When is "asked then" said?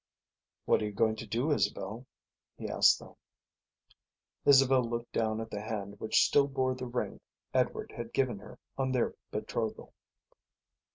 2.67-3.13